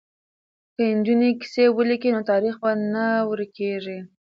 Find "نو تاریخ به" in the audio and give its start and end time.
2.15-2.71